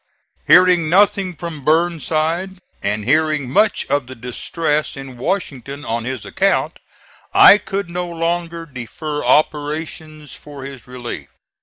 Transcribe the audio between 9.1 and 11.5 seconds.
operations for his relief.